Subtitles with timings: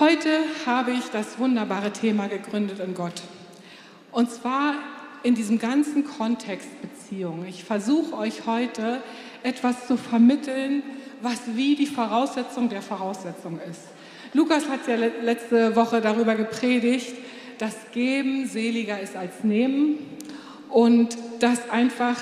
[0.00, 0.30] Heute
[0.64, 3.20] habe ich das wunderbare Thema gegründet in Gott.
[4.12, 4.76] Und zwar
[5.22, 7.44] in diesem ganzen Kontext Beziehung.
[7.46, 9.02] Ich versuche euch heute
[9.42, 10.82] etwas zu vermitteln,
[11.20, 13.82] was wie die Voraussetzung der Voraussetzung ist.
[14.32, 17.12] Lukas hat ja letzte Woche darüber gepredigt,
[17.58, 19.98] dass Geben seliger ist als Nehmen
[20.70, 22.16] und dass einfach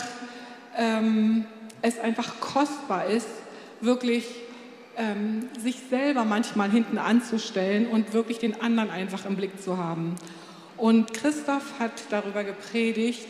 [0.77, 1.45] ähm,
[1.81, 3.29] es einfach kostbar ist,
[3.81, 4.25] wirklich
[4.99, 10.17] ähm, sich selber manchmal hinten anzustellen und wirklich den anderen einfach im Blick zu haben.
[10.77, 13.27] Und Christoph hat darüber gepredigt,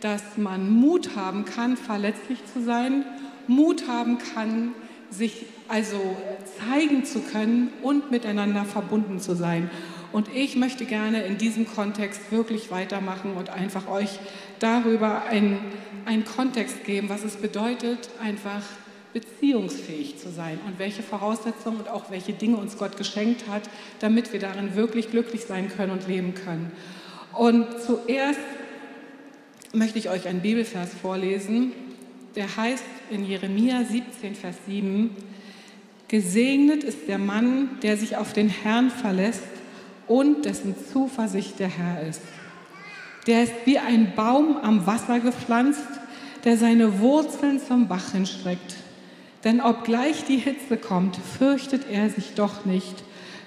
[0.00, 3.04] dass man Mut haben kann, verletzlich zu sein,
[3.46, 4.72] Mut haben kann,
[5.10, 6.16] sich also
[6.58, 9.70] zeigen zu können und miteinander verbunden zu sein.
[10.12, 14.18] Und ich möchte gerne in diesem Kontext wirklich weitermachen und einfach euch
[14.58, 15.58] darüber einen,
[16.04, 18.62] einen Kontext geben, was es bedeutet, einfach
[19.12, 23.62] beziehungsfähig zu sein und welche Voraussetzungen und auch welche Dinge uns Gott geschenkt hat,
[24.00, 26.72] damit wir darin wirklich glücklich sein können und leben können.
[27.32, 28.40] Und zuerst
[29.72, 31.72] möchte ich euch einen Bibelvers vorlesen,
[32.36, 35.10] der heißt in Jeremia 17, Vers 7,
[36.08, 39.42] Gesegnet ist der Mann, der sich auf den Herrn verlässt
[40.06, 42.20] und dessen Zuversicht der Herr ist.
[43.26, 45.86] Der ist wie ein Baum am Wasser gepflanzt,
[46.44, 48.76] der seine Wurzeln zum Bach hinstreckt.
[49.44, 53.02] Denn obgleich die Hitze kommt, fürchtet er sich doch nicht,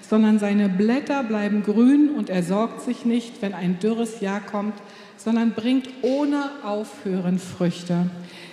[0.08, 4.74] sondern seine Blätter bleiben grün und er sorgt sich nicht, wenn ein dürres Jahr kommt,
[5.16, 8.10] sondern bringt ohne Aufhören Früchte.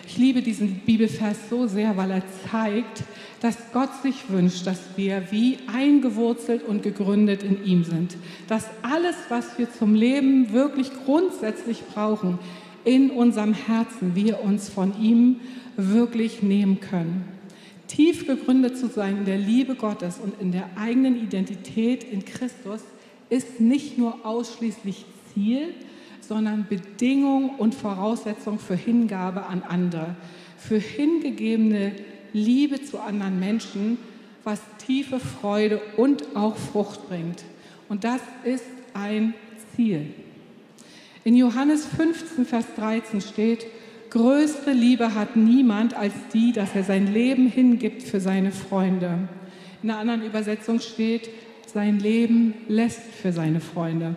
[0.08, 3.04] Ich liebe diesen Bibelvers so sehr, weil er zeigt,
[3.42, 8.16] dass Gott sich wünscht, dass wir wie eingewurzelt und gegründet in ihm sind.
[8.48, 12.40] Dass alles, was wir zum Leben wirklich grundsätzlich brauchen,
[12.86, 15.38] in unserem Herzen wir uns von ihm
[15.78, 17.34] wirklich nehmen können
[17.94, 22.82] tief gegründet zu sein in der Liebe Gottes und in der eigenen Identität in Christus
[23.30, 25.76] ist nicht nur ausschließlich Ziel,
[26.20, 30.16] sondern Bedingung und Voraussetzung für Hingabe an andere,
[30.58, 31.94] für hingegebene
[32.32, 34.00] Liebe zu anderen Menschen,
[34.44, 37.44] was tiefe Freude und auch Frucht bringt.
[37.90, 39.36] Und das ist ein
[39.76, 40.08] Ziel.
[41.26, 43.66] In Johannes 15, Vers 13 steht,
[44.10, 49.30] Größere Liebe hat niemand als die, dass er sein Leben hingibt für seine Freunde.
[49.82, 51.30] In einer anderen Übersetzung steht,
[51.74, 54.16] sein Leben lässt für seine Freunde.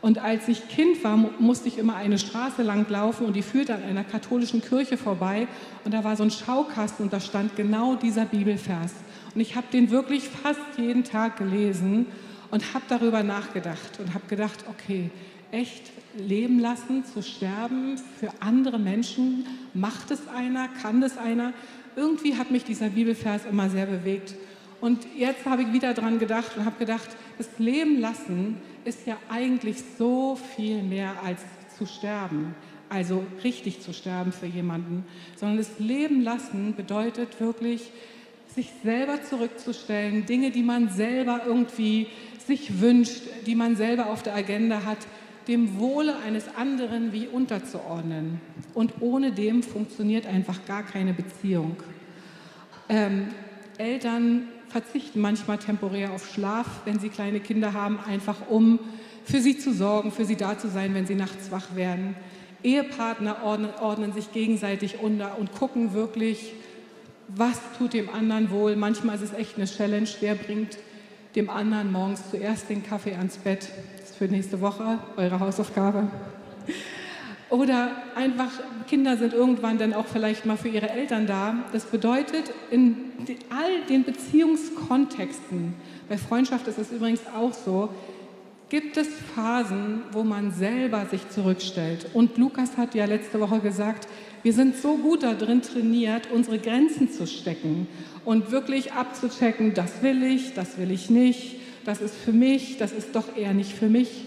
[0.00, 3.74] Und als ich Kind war, musste ich immer eine Straße lang laufen und die führte
[3.74, 5.48] an einer katholischen Kirche vorbei.
[5.84, 8.92] Und da war so ein Schaukasten und da stand genau dieser Bibelvers.
[9.34, 12.06] Und ich habe den wirklich fast jeden Tag gelesen
[12.50, 15.10] und habe darüber nachgedacht und habe gedacht, okay,
[15.54, 19.46] echt leben lassen, zu sterben für andere Menschen?
[19.72, 20.68] Macht es einer?
[20.82, 21.52] Kann das einer?
[21.96, 24.34] Irgendwie hat mich dieser Bibelvers immer sehr bewegt.
[24.80, 29.16] Und jetzt habe ich wieder dran gedacht und habe gedacht, das Leben lassen ist ja
[29.30, 31.40] eigentlich so viel mehr als
[31.78, 32.54] zu sterben,
[32.88, 35.04] also richtig zu sterben für jemanden,
[35.36, 37.90] sondern das Leben lassen bedeutet wirklich,
[38.54, 42.08] sich selber zurückzustellen, Dinge, die man selber irgendwie
[42.46, 44.98] sich wünscht, die man selber auf der Agenda hat,
[45.48, 48.40] dem Wohle eines anderen wie unterzuordnen.
[48.72, 51.76] Und ohne dem funktioniert einfach gar keine Beziehung.
[52.88, 53.28] Ähm,
[53.78, 58.78] Eltern verzichten manchmal temporär auf Schlaf, wenn sie kleine Kinder haben, einfach um
[59.24, 62.14] für sie zu sorgen, für sie da zu sein, wenn sie nachts wach werden.
[62.62, 66.54] Ehepartner ordnen, ordnen sich gegenseitig unter und gucken wirklich,
[67.28, 68.76] was tut dem anderen wohl.
[68.76, 70.78] Manchmal ist es echt eine Challenge, wer bringt
[71.36, 73.68] dem anderen morgens zuerst den Kaffee ans Bett
[74.14, 76.08] für nächste Woche, eure Hausaufgabe.
[77.50, 78.50] Oder einfach,
[78.88, 81.54] Kinder sind irgendwann dann auch vielleicht mal für ihre Eltern da.
[81.72, 82.96] Das bedeutet, in
[83.50, 85.74] all den Beziehungskontexten,
[86.08, 87.90] bei Freundschaft ist es übrigens auch so,
[88.70, 92.06] gibt es Phasen, wo man selber sich zurückstellt.
[92.12, 94.08] Und Lukas hat ja letzte Woche gesagt,
[94.42, 97.86] wir sind so gut darin trainiert, unsere Grenzen zu stecken
[98.24, 101.53] und wirklich abzuchecken, das will ich, das will ich nicht
[101.84, 104.24] das ist für mich, das ist doch eher nicht für mich.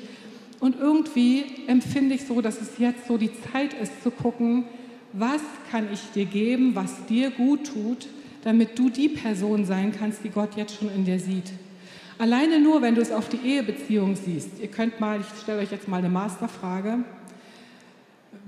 [0.60, 4.66] Und irgendwie empfinde ich so, dass es jetzt so die Zeit ist zu gucken,
[5.14, 5.42] was
[5.72, 8.08] kann ich dir geben, was dir gut tut,
[8.44, 11.52] damit du die Person sein kannst, die Gott jetzt schon in dir sieht.
[12.18, 14.60] Alleine nur, wenn du es auf die Ehebeziehung siehst.
[14.60, 17.00] Ihr könnt mal, ich stelle euch jetzt mal eine Masterfrage.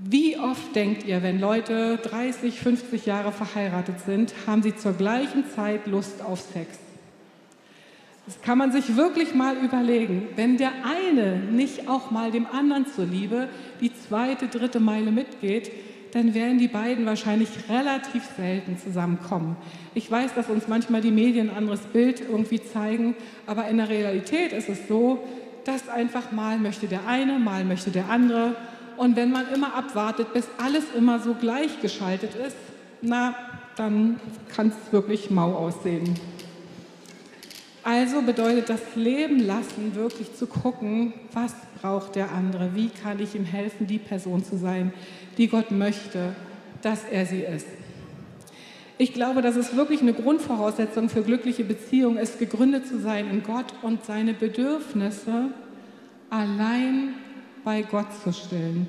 [0.02, 5.44] Wie oft denkt ihr, wenn Leute 30, 50 Jahre verheiratet sind, haben sie zur gleichen
[5.54, 6.78] Zeit Lust auf Sex?
[8.30, 10.28] Das kann man sich wirklich mal überlegen.
[10.36, 13.48] Wenn der eine nicht auch mal dem anderen zuliebe
[13.80, 15.72] die zweite, dritte Meile mitgeht,
[16.12, 19.56] dann werden die beiden wahrscheinlich relativ selten zusammenkommen.
[19.94, 23.16] Ich weiß, dass uns manchmal die Medien ein anderes Bild irgendwie zeigen,
[23.48, 25.26] aber in der Realität ist es so,
[25.64, 28.54] dass einfach mal möchte der eine, mal möchte der andere.
[28.96, 32.56] Und wenn man immer abwartet, bis alles immer so gleichgeschaltet ist,
[33.02, 33.34] na,
[33.74, 34.20] dann
[34.54, 36.14] kann es wirklich mau aussehen.
[37.82, 43.34] Also bedeutet das Leben lassen, wirklich zu gucken, was braucht der andere, wie kann ich
[43.34, 44.92] ihm helfen, die Person zu sein,
[45.38, 46.34] die Gott möchte,
[46.82, 47.66] dass er sie ist.
[48.98, 53.42] Ich glaube, dass es wirklich eine Grundvoraussetzung für glückliche Beziehungen ist, gegründet zu sein in
[53.42, 55.46] Gott und seine Bedürfnisse
[56.28, 57.14] allein
[57.64, 58.88] bei Gott zu stillen.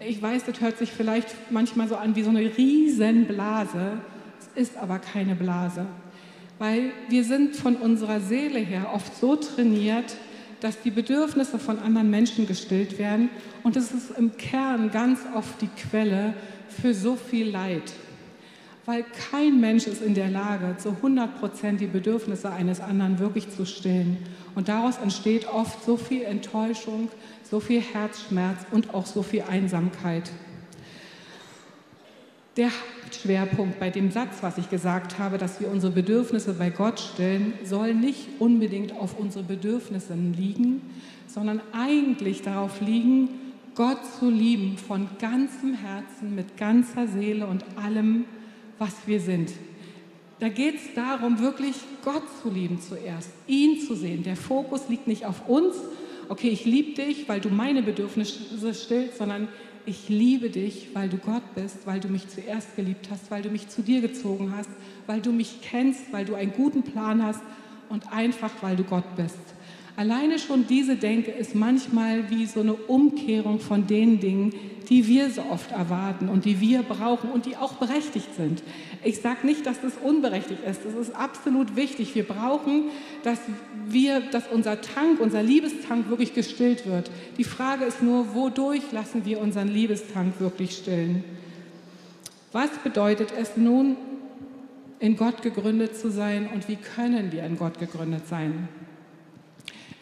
[0.00, 3.98] Ich weiß, das hört sich vielleicht manchmal so an wie so eine Riesenblase.
[4.56, 5.86] Es ist aber keine Blase,
[6.62, 10.14] weil wir sind von unserer Seele her oft so trainiert,
[10.60, 13.30] dass die Bedürfnisse von anderen Menschen gestillt werden.
[13.64, 16.34] Und es ist im Kern ganz oft die Quelle
[16.68, 17.92] für so viel Leid.
[18.84, 23.50] Weil kein Mensch ist in der Lage, zu 100 Prozent die Bedürfnisse eines anderen wirklich
[23.50, 24.18] zu stillen.
[24.54, 27.08] Und daraus entsteht oft so viel Enttäuschung,
[27.42, 30.30] so viel Herzschmerz und auch so viel Einsamkeit.
[32.56, 32.70] Der
[33.12, 37.52] Hauptschwerpunkt bei dem Satz, was ich gesagt habe, dass wir unsere Bedürfnisse bei Gott stellen,
[37.62, 40.80] soll nicht unbedingt auf unsere Bedürfnisse liegen,
[41.26, 43.28] sondern eigentlich darauf liegen,
[43.74, 48.24] Gott zu lieben von ganzem Herzen, mit ganzer Seele und allem,
[48.78, 49.52] was wir sind.
[50.40, 54.22] Da geht es darum, wirklich Gott zu lieben zuerst, ihn zu sehen.
[54.22, 55.76] Der Fokus liegt nicht auf uns,
[56.30, 59.48] okay, ich liebe dich, weil du meine Bedürfnisse stillst, sondern
[59.86, 63.50] ich liebe dich, weil du Gott bist, weil du mich zuerst geliebt hast, weil du
[63.50, 64.70] mich zu dir gezogen hast,
[65.06, 67.40] weil du mich kennst, weil du einen guten Plan hast
[67.88, 69.38] und einfach, weil du Gott bist.
[69.94, 74.54] Alleine schon diese Denke ist manchmal wie so eine Umkehrung von den Dingen,
[74.88, 78.62] die wir so oft erwarten und die wir brauchen und die auch berechtigt sind.
[79.04, 80.80] Ich sage nicht, dass das unberechtigt ist.
[80.84, 82.14] Das ist absolut wichtig.
[82.14, 82.84] Wir brauchen,
[83.22, 83.38] dass
[83.86, 87.10] wir, dass unser Tank, unser Liebestank wirklich gestillt wird.
[87.36, 91.22] Die Frage ist nur, wodurch lassen wir unseren Liebestank wirklich stillen?
[92.52, 93.96] Was bedeutet es nun,
[94.98, 98.68] in Gott gegründet zu sein und wie können wir in Gott gegründet sein?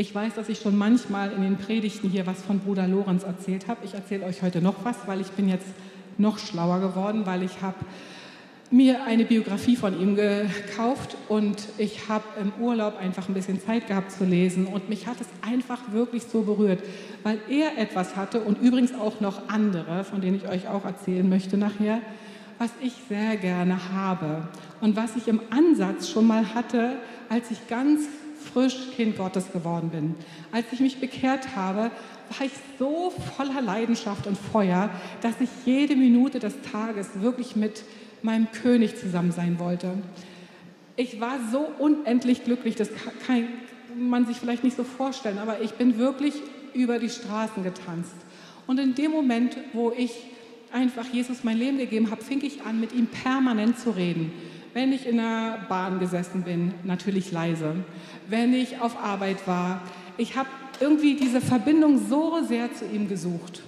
[0.01, 3.69] Ich weiß, dass ich schon manchmal in den Predigten hier was von Bruder Lorenz erzählt
[3.69, 3.81] habe.
[3.85, 5.67] Ich erzähle euch heute noch was, weil ich bin jetzt
[6.17, 7.77] noch schlauer geworden, weil ich habe
[8.71, 13.89] mir eine Biografie von ihm gekauft und ich habe im Urlaub einfach ein bisschen Zeit
[13.89, 16.83] gehabt zu lesen und mich hat es einfach wirklich so berührt,
[17.23, 21.29] weil er etwas hatte und übrigens auch noch andere, von denen ich euch auch erzählen
[21.29, 22.01] möchte nachher,
[22.57, 24.49] was ich sehr gerne habe
[24.81, 26.97] und was ich im Ansatz schon mal hatte,
[27.29, 28.09] als ich ganz
[28.53, 30.15] frisch Kind Gottes geworden bin.
[30.53, 31.91] Als ich mich bekehrt habe,
[32.39, 37.83] war ich so voller Leidenschaft und Feuer, dass ich jede Minute des Tages wirklich mit
[38.23, 39.95] meinem König zusammen sein wollte.
[40.97, 42.91] Ich war so unendlich glücklich, das
[43.27, 43.49] kann
[43.99, 46.35] man sich vielleicht nicht so vorstellen, aber ich bin wirklich
[46.75, 48.15] über die Straßen getanzt.
[48.67, 50.13] Und in dem Moment, wo ich
[50.73, 54.33] einfach Jesus mein Leben gegeben habe, fing ich an, mit ihm permanent zu reden.
[54.73, 57.75] Wenn ich in der Bahn gesessen bin, natürlich leise.
[58.29, 59.83] Wenn ich auf Arbeit war,
[60.17, 60.49] ich habe
[60.81, 63.63] irgendwie diese Verbindung so sehr zu ihm gesucht.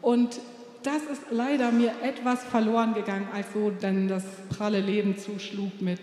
[0.00, 0.40] Und
[0.82, 6.00] das ist leider mir etwas verloren gegangen, als so dann das pralle Leben zuschlug mit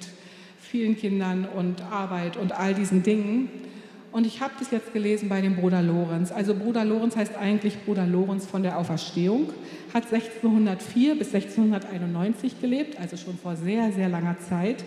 [0.60, 3.50] vielen Kindern und Arbeit und all diesen Dingen.
[4.12, 6.32] Und ich habe das jetzt gelesen bei dem Bruder Lorenz.
[6.32, 9.50] Also Bruder Lorenz heißt eigentlich Bruder Lorenz von der Auferstehung,
[9.96, 14.84] hat 1604 bis 1691 gelebt, also schon vor sehr, sehr langer Zeit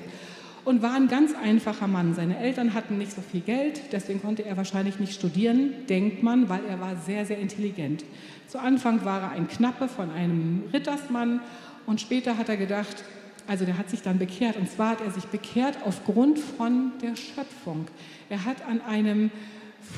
[0.66, 2.12] und war ein ganz einfacher Mann.
[2.12, 6.50] Seine Eltern hatten nicht so viel Geld, deswegen konnte er wahrscheinlich nicht studieren, denkt man,
[6.50, 8.04] weil er war sehr, sehr intelligent.
[8.48, 11.40] Zu Anfang war er ein Knappe von einem Rittersmann
[11.86, 13.02] und später hat er gedacht,
[13.46, 17.16] also der hat sich dann bekehrt und zwar hat er sich bekehrt aufgrund von der
[17.16, 17.86] Schöpfung.
[18.28, 19.30] Er hat an einem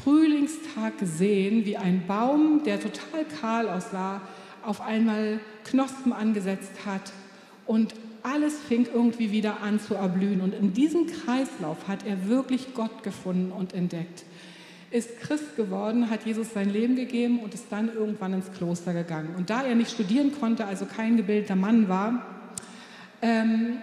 [0.04, 4.20] Frühlingstag gesehen, wie ein Baum, der total kahl aussah,
[4.64, 7.12] auf einmal Knospen angesetzt hat
[7.66, 10.40] und alles fing irgendwie wieder an zu erblühen.
[10.40, 14.24] Und in diesem Kreislauf hat er wirklich Gott gefunden und entdeckt.
[14.90, 19.34] Ist Christ geworden, hat Jesus sein Leben gegeben und ist dann irgendwann ins Kloster gegangen.
[19.36, 22.26] Und da er nicht studieren konnte, also kein gebildeter Mann war,
[23.22, 23.78] ähm,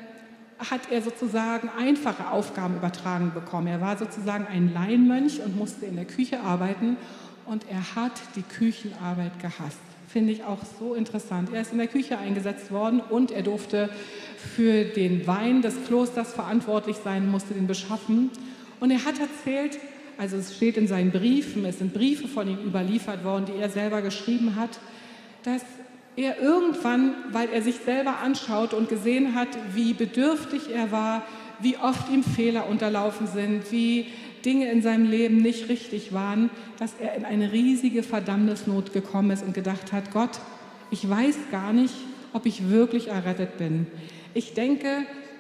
[0.60, 3.68] hat er sozusagen einfache Aufgaben übertragen bekommen.
[3.68, 6.98] Er war sozusagen ein Laienmönch und musste in der Küche arbeiten
[7.46, 9.87] und er hat die Küchenarbeit gehasst.
[10.08, 11.50] Finde ich auch so interessant.
[11.54, 13.90] Er ist in der Küche eingesetzt worden und er durfte
[14.38, 18.32] für den Wein des Klosters verantwortlich sein, musste den beschaffen.
[18.80, 19.78] Und er hat erzählt,
[20.18, 23.70] also es steht in seinen Briefen, es sind Briefe von ihm überliefert worden, die er
[23.70, 24.80] selber geschrieben hat,
[25.44, 25.64] dass
[26.16, 31.24] er irgendwann, weil er sich selber anschaut und gesehen hat, wie bedürftig er war,
[31.60, 34.08] wie oft ihm Fehler unterlaufen sind, wie
[34.48, 36.50] Dinge in seinem Leben nicht richtig waren,
[36.80, 40.40] dass er in eine riesige Verdammnisnot gekommen ist und gedacht hat, Gott,
[40.90, 41.94] ich weiß gar nicht,
[42.32, 43.88] ob ich wirklich errettet bin.
[44.34, 44.88] Ich denke,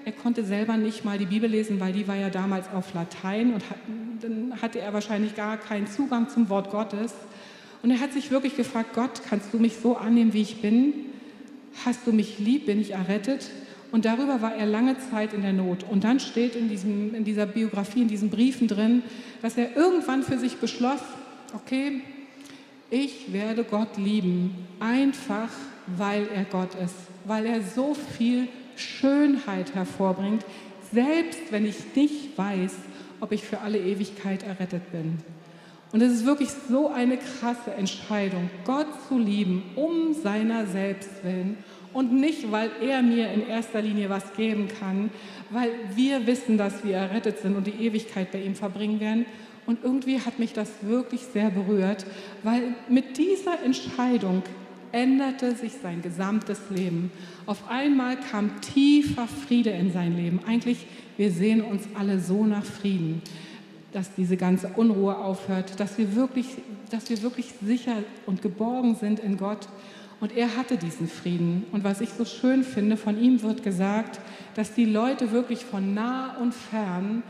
[0.03, 3.53] er konnte selber nicht mal die Bibel lesen, weil die war ja damals auf Latein
[3.53, 3.77] und hat,
[4.21, 7.13] dann hatte er wahrscheinlich gar keinen Zugang zum Wort Gottes.
[7.83, 10.93] Und er hat sich wirklich gefragt, Gott, kannst du mich so annehmen, wie ich bin?
[11.85, 12.65] Hast du mich lieb?
[12.65, 13.51] Bin ich errettet?
[13.91, 15.83] Und darüber war er lange Zeit in der Not.
[15.89, 19.03] Und dann steht in, diesem, in dieser Biografie, in diesen Briefen drin,
[19.41, 20.99] dass er irgendwann für sich beschloss,
[21.53, 22.01] okay,
[22.89, 25.49] ich werde Gott lieben, einfach
[25.97, 30.45] weil er Gott ist, weil er so viel Schönheit hervorbringt,
[30.91, 32.75] selbst wenn ich nicht weiß,
[33.19, 35.17] ob ich für alle Ewigkeit errettet bin.
[35.91, 41.57] Und es ist wirklich so eine krasse Entscheidung, Gott zu lieben, um seiner selbst willen
[41.93, 45.09] und nicht, weil er mir in erster Linie was geben kann,
[45.49, 49.25] weil wir wissen, dass wir errettet sind und die Ewigkeit bei ihm verbringen werden.
[49.65, 52.05] Und irgendwie hat mich das wirklich sehr berührt,
[52.43, 54.43] weil mit dieser Entscheidung
[54.91, 57.11] änderte sich sein gesamtes Leben.
[57.45, 60.39] Auf einmal kam tiefer Friede in sein Leben.
[60.47, 63.21] Eigentlich, wir sehen uns alle so nach Frieden,
[63.91, 66.47] dass diese ganze Unruhe aufhört, dass wir wirklich,
[66.91, 69.67] dass wir wirklich sicher und geborgen sind in Gott.
[70.19, 71.65] Und er hatte diesen Frieden.
[71.71, 74.19] Und was ich so schön finde, von ihm wird gesagt,
[74.55, 77.23] dass die Leute wirklich von nah und fern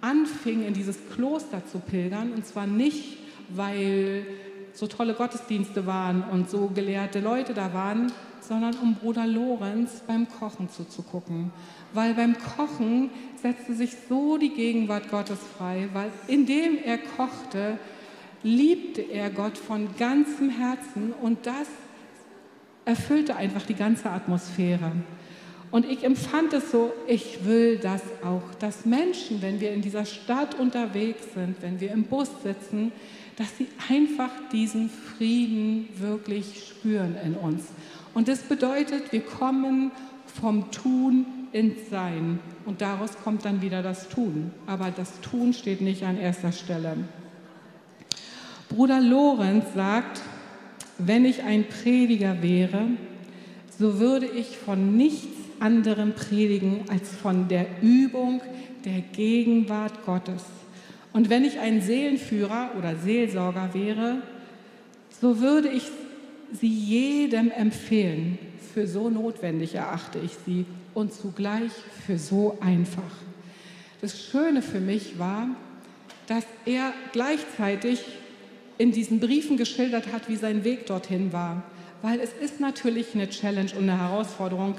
[0.00, 2.32] anfingen, in dieses Kloster zu pilgern.
[2.32, 3.18] Und zwar nicht,
[3.48, 4.26] weil
[4.74, 10.28] so tolle Gottesdienste waren und so gelehrte Leute da waren, sondern um Bruder Lorenz beim
[10.28, 11.50] Kochen zuzugucken.
[11.92, 17.78] Weil beim Kochen setzte sich so die Gegenwart Gottes frei, weil indem er kochte,
[18.42, 21.66] liebte er Gott von ganzem Herzen und das
[22.88, 24.92] erfüllte einfach die ganze Atmosphäre.
[25.70, 30.06] Und ich empfand es so, ich will das auch, dass Menschen, wenn wir in dieser
[30.06, 32.90] Stadt unterwegs sind, wenn wir im Bus sitzen,
[33.36, 37.64] dass sie einfach diesen Frieden wirklich spüren in uns.
[38.14, 39.92] Und das bedeutet, wir kommen
[40.40, 42.40] vom Tun ins Sein.
[42.64, 44.50] Und daraus kommt dann wieder das Tun.
[44.66, 46.96] Aber das Tun steht nicht an erster Stelle.
[48.70, 50.22] Bruder Lorenz sagt,
[50.98, 52.88] wenn ich ein Prediger wäre,
[53.78, 55.28] so würde ich von nichts
[55.60, 58.40] anderem predigen als von der Übung
[58.84, 60.42] der Gegenwart Gottes.
[61.12, 64.22] Und wenn ich ein Seelenführer oder Seelsorger wäre,
[65.20, 65.84] so würde ich
[66.52, 68.38] sie jedem empfehlen.
[68.74, 70.64] Für so notwendig erachte ich sie
[70.94, 71.72] und zugleich
[72.06, 73.02] für so einfach.
[74.00, 75.48] Das Schöne für mich war,
[76.28, 78.04] dass er gleichzeitig
[78.78, 81.64] in diesen Briefen geschildert hat, wie sein Weg dorthin war.
[82.00, 84.76] Weil es ist natürlich eine Challenge und eine Herausforderung,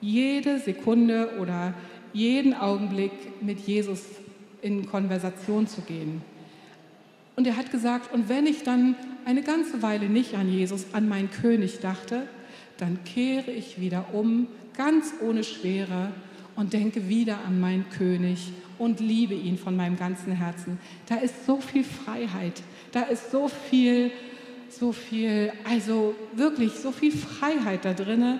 [0.00, 1.74] jede Sekunde oder
[2.12, 4.02] jeden Augenblick mit Jesus
[4.60, 6.22] in Konversation zu gehen.
[7.36, 11.08] Und er hat gesagt, und wenn ich dann eine ganze Weile nicht an Jesus, an
[11.08, 12.28] meinen König dachte,
[12.76, 16.12] dann kehre ich wieder um, ganz ohne Schwere
[16.56, 20.78] und denke wieder an meinen König und liebe ihn von meinem ganzen Herzen.
[21.08, 22.62] Da ist so viel Freiheit,
[22.94, 24.12] da ist so viel,
[24.70, 28.38] so viel, also wirklich so viel Freiheit da drinne,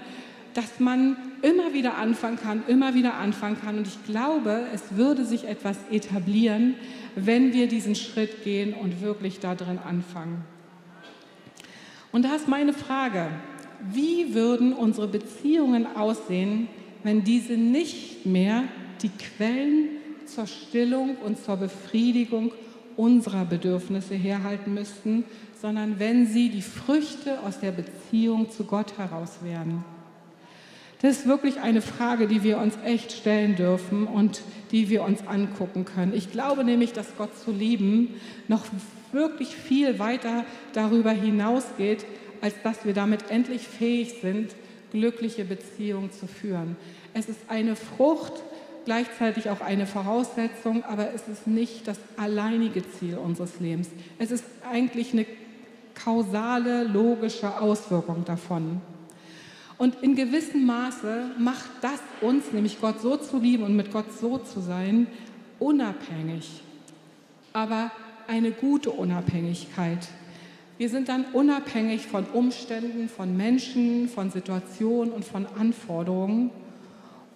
[0.54, 3.78] dass man immer wieder anfangen kann, immer wieder anfangen kann.
[3.78, 6.76] Und ich glaube, es würde sich etwas etablieren,
[7.16, 10.44] wenn wir diesen Schritt gehen und wirklich da drin anfangen.
[12.12, 13.26] Und da ist meine Frage,
[13.92, 16.68] wie würden unsere Beziehungen aussehen,
[17.02, 18.62] wenn diese nicht mehr
[19.02, 19.88] die Quellen
[20.26, 22.52] zur Stillung und zur Befriedigung
[22.96, 25.24] unserer Bedürfnisse herhalten müssten,
[25.60, 29.84] sondern wenn sie die Früchte aus der Beziehung zu Gott heraus wären.
[31.00, 35.26] Das ist wirklich eine Frage, die wir uns echt stellen dürfen und die wir uns
[35.26, 36.14] angucken können.
[36.14, 38.14] Ich glaube nämlich, dass Gott zu lieben
[38.48, 38.64] noch
[39.12, 42.06] wirklich viel weiter darüber hinausgeht,
[42.40, 44.54] als dass wir damit endlich fähig sind,
[44.92, 46.76] glückliche Beziehungen zu führen.
[47.12, 48.43] Es ist eine Frucht,
[48.84, 53.88] gleichzeitig auch eine Voraussetzung, aber es ist nicht das alleinige Ziel unseres Lebens.
[54.18, 55.26] Es ist eigentlich eine
[55.94, 58.80] kausale, logische Auswirkung davon.
[59.76, 64.12] Und in gewissem Maße macht das uns, nämlich Gott so zu lieben und mit Gott
[64.20, 65.06] so zu sein,
[65.58, 66.62] unabhängig.
[67.52, 67.90] Aber
[68.28, 70.08] eine gute Unabhängigkeit.
[70.78, 76.50] Wir sind dann unabhängig von Umständen, von Menschen, von Situationen und von Anforderungen.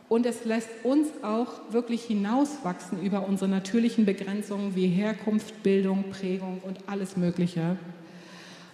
[0.09, 6.63] Und es lässt uns auch wirklich hinauswachsen über unsere natürlichen Begrenzungen wie Herkunft, Bildung, Prägung
[6.65, 7.77] und alles Mögliche.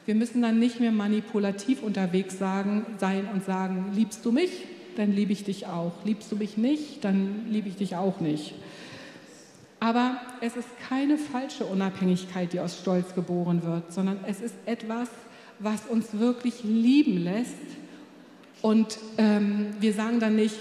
[0.07, 4.51] Wir müssen dann nicht mehr manipulativ unterwegs sagen, sein und sagen, liebst du mich?
[4.97, 5.93] Dann liebe ich dich auch.
[6.05, 7.05] Liebst du mich nicht?
[7.05, 8.55] Dann liebe ich dich auch nicht.
[9.81, 15.09] Aber es ist keine falsche Unabhängigkeit, die aus Stolz geboren wird, sondern es ist etwas,
[15.59, 17.55] was uns wirklich lieben lässt.
[18.63, 20.55] Und ähm, wir sagen dann nicht,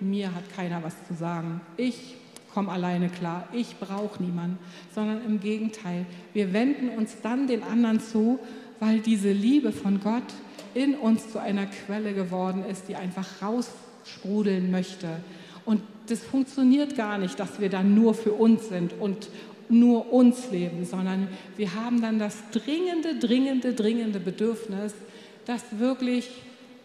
[0.00, 1.60] mir hat keiner was zu sagen.
[1.76, 2.16] Ich
[2.52, 3.48] komme alleine klar.
[3.52, 4.58] Ich brauche niemanden.
[4.94, 6.06] Sondern im Gegenteil.
[6.32, 8.38] Wir wenden uns dann den anderen zu,
[8.80, 10.24] weil diese Liebe von Gott
[10.74, 15.08] in uns zu einer Quelle geworden ist, die einfach raussprudeln möchte.
[15.64, 19.28] Und das funktioniert gar nicht, dass wir dann nur für uns sind und
[19.68, 24.94] nur uns leben, sondern wir haben dann das dringende, dringende, dringende Bedürfnis,
[25.44, 26.30] das wirklich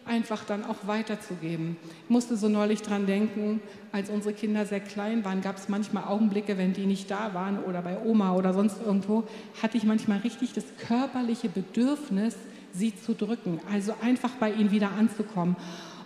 [0.04, 1.76] einfach dann auch weiterzugeben.
[2.04, 3.60] Ich musste so neulich dran denken,
[3.92, 7.62] als unsere Kinder sehr klein waren, gab es manchmal Augenblicke, wenn die nicht da waren
[7.64, 9.24] oder bei Oma oder sonst irgendwo,
[9.62, 12.36] hatte ich manchmal richtig das körperliche Bedürfnis,
[12.72, 15.56] sie zu drücken, also einfach bei ihnen wieder anzukommen.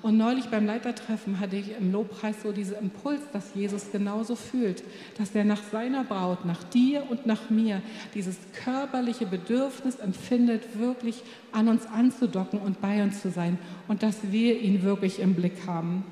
[0.02, 4.82] Und neulich beim Leitertreffen hatte ich im Lobpreis so diesen Impuls, dass Jesus genauso fühlt,
[5.18, 7.82] dass er nach seiner Braut, nach dir und nach mir
[8.14, 11.22] dieses körperliche Bedürfnis empfindet, wirklich
[11.52, 15.66] an uns anzudocken und bei uns zu sein und dass wir ihn wirklich im Blick
[15.66, 16.04] haben.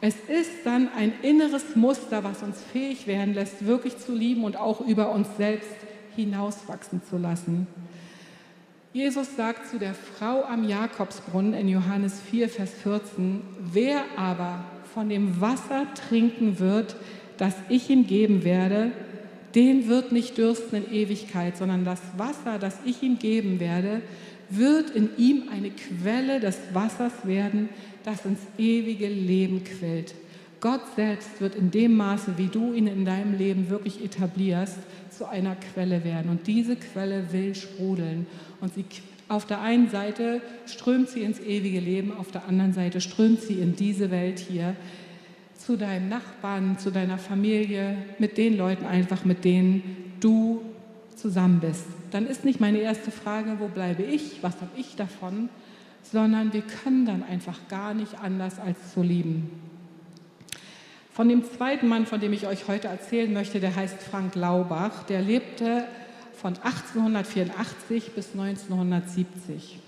[0.00, 4.56] Es ist dann ein inneres Muster, was uns fähig werden lässt, wirklich zu lieben und
[4.56, 5.70] auch über uns selbst
[6.16, 7.68] hinauswachsen zu lassen.
[8.92, 13.40] Jesus sagt zu der Frau am Jakobsbrunnen in Johannes 4, Vers 14,
[13.72, 16.96] wer aber von dem Wasser trinken wird,
[17.38, 18.92] das ich ihm geben werde,
[19.54, 24.02] den wird nicht dürsten in Ewigkeit, sondern das Wasser, das ich ihm geben werde,
[24.50, 27.70] wird in ihm eine Quelle des Wassers werden,
[28.04, 30.14] das ins ewige Leben quillt.
[30.62, 34.78] Gott selbst wird in dem Maße, wie du ihn in deinem Leben wirklich etablierst,
[35.10, 36.30] zu einer Quelle werden.
[36.30, 38.28] Und diese Quelle will sprudeln.
[38.60, 38.84] Und sie,
[39.26, 43.54] auf der einen Seite strömt sie ins ewige Leben, auf der anderen Seite strömt sie
[43.54, 44.76] in diese Welt hier
[45.58, 50.62] zu deinem Nachbarn, zu deiner Familie, mit den Leuten einfach, mit denen du
[51.16, 51.86] zusammen bist.
[52.12, 55.48] Dann ist nicht meine erste Frage, wo bleibe ich, was habe ich davon,
[56.04, 59.61] sondern wir können dann einfach gar nicht anders als zu lieben.
[61.14, 65.02] Von dem zweiten Mann, von dem ich euch heute erzählen möchte, der heißt Frank Laubach,
[65.02, 65.84] der lebte
[66.34, 69.78] von 1884 bis 1970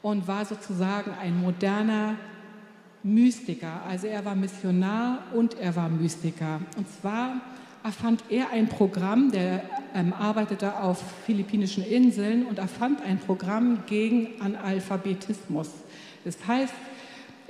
[0.00, 2.14] und war sozusagen ein moderner
[3.02, 3.82] Mystiker.
[3.86, 6.62] Also er war Missionar und er war Mystiker.
[6.78, 7.42] Und zwar
[7.84, 9.62] erfand er ein Programm, der
[9.94, 15.68] ähm, arbeitete auf philippinischen Inseln und erfand ein Programm gegen Analphabetismus.
[16.24, 16.72] Das heißt,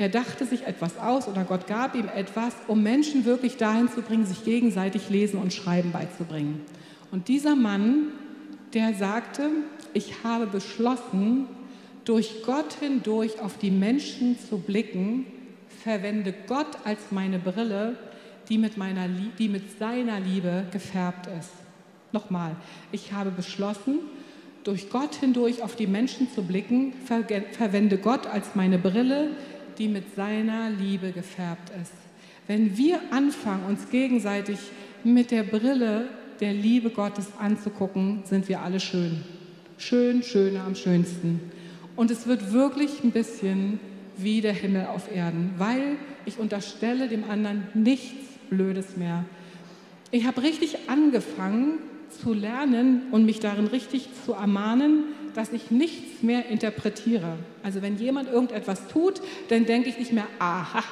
[0.01, 4.01] er dachte sich etwas aus oder Gott gab ihm etwas, um Menschen wirklich dahin zu
[4.01, 6.63] bringen, sich gegenseitig Lesen und Schreiben beizubringen.
[7.11, 8.07] Und dieser Mann,
[8.73, 9.51] der sagte,
[9.93, 11.49] ich habe beschlossen,
[12.07, 15.27] durch Gott hindurch auf die Menschen zu blicken,
[15.85, 17.99] verwende Gott als meine Brille,
[18.49, 19.07] die mit, meiner,
[19.39, 21.51] die mit seiner Liebe gefärbt ist.
[22.11, 22.57] Nochmal,
[22.91, 23.99] ich habe beschlossen,
[24.65, 26.95] durch Gott hindurch auf die Menschen zu blicken,
[27.53, 29.37] verwende Gott als meine Brille,
[29.81, 31.95] die mit seiner Liebe gefärbt ist.
[32.47, 34.59] Wenn wir anfangen, uns gegenseitig
[35.05, 36.07] mit der Brille
[36.39, 39.23] der Liebe Gottes anzugucken, sind wir alle schön.
[39.79, 41.41] Schön, schöner am schönsten.
[41.97, 43.81] Und es wird wirklich ein bisschen
[44.19, 49.25] wie der Himmel auf Erden, weil ich unterstelle dem anderen nichts Blödes mehr.
[50.11, 51.79] Ich habe richtig angefangen
[52.11, 57.39] zu lernen und mich darin richtig zu ermahnen, dass ich nichts mehr interpretiere.
[57.63, 60.83] Also wenn jemand irgendetwas tut, dann denke ich nicht mehr, aha,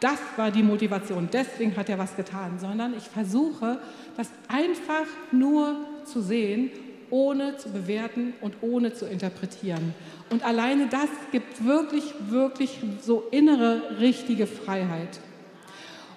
[0.00, 3.78] das war die Motivation, deswegen hat er was getan, sondern ich versuche,
[4.16, 6.70] das einfach nur zu sehen,
[7.10, 9.94] ohne zu bewerten und ohne zu interpretieren.
[10.30, 15.20] Und alleine das gibt wirklich, wirklich so innere, richtige Freiheit.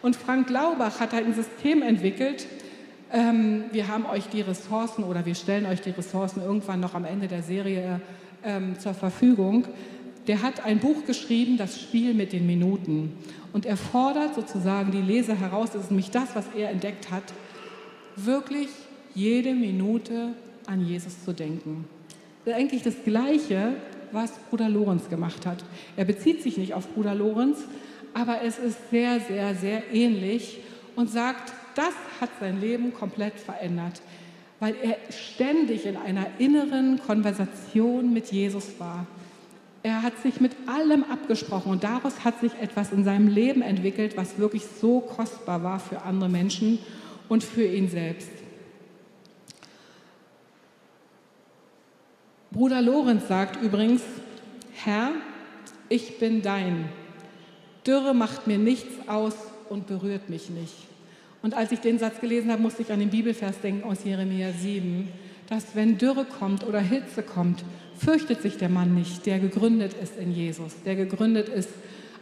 [0.02, 2.48] Und Frank Laubach hat halt ein System entwickelt.
[3.12, 7.06] Ähm, wir haben euch die Ressourcen oder wir stellen euch die Ressourcen irgendwann noch am
[7.06, 8.02] Ende der Serie
[8.44, 9.66] ähm, zur Verfügung.
[10.28, 13.14] Der hat ein Buch geschrieben, das Spiel mit den Minuten.
[13.54, 17.24] Und er fordert sozusagen die Leser heraus, das ist nämlich das, was er entdeckt hat,
[18.18, 18.68] wirklich
[19.16, 20.34] jede Minute
[20.66, 21.86] an Jesus zu denken.
[22.44, 23.76] Das ist eigentlich das Gleiche,
[24.12, 25.64] was Bruder Lorenz gemacht hat.
[25.96, 27.60] Er bezieht sich nicht auf Bruder Lorenz,
[28.14, 30.60] aber es ist sehr, sehr, sehr ähnlich
[30.96, 34.02] und sagt, das hat sein Leben komplett verändert,
[34.60, 39.06] weil er ständig in einer inneren Konversation mit Jesus war.
[39.84, 44.18] Er hat sich mit allem abgesprochen und daraus hat sich etwas in seinem Leben entwickelt,
[44.18, 46.80] was wirklich so kostbar war für andere Menschen
[47.30, 48.32] und für ihn selbst.
[52.50, 54.02] Bruder Lorenz sagt übrigens,
[54.74, 55.12] Herr,
[55.90, 56.90] ich bin dein.
[57.86, 59.36] Dürre macht mir nichts aus
[59.70, 60.74] und berührt mich nicht.
[61.42, 64.52] Und als ich den Satz gelesen habe, musste ich an den Bibelvers denken aus Jeremia
[64.52, 65.08] 7,
[65.50, 67.64] dass wenn Dürre kommt oder Hitze kommt,
[67.98, 71.70] fürchtet sich der Mann nicht, der gegründet ist in Jesus, der gegründet ist